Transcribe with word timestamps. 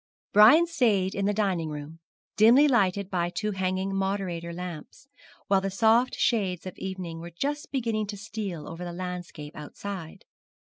Brian 0.33 0.65
stayed 0.65 1.13
in 1.13 1.25
the 1.25 1.31
dining 1.31 1.69
room, 1.69 1.99
dimly 2.35 2.67
lighted 2.67 3.07
by 3.07 3.29
two 3.29 3.51
hanging 3.51 3.95
moderator 3.95 4.51
lamps, 4.51 5.07
while 5.45 5.61
the 5.61 5.69
soft 5.69 6.15
shades 6.15 6.65
of 6.65 6.75
evening 6.79 7.19
were 7.19 7.29
just 7.29 7.71
beginning 7.71 8.07
to 8.07 8.17
steal 8.17 8.67
over 8.67 8.83
the 8.83 8.93
landscape 8.93 9.55
outside. 9.55 10.25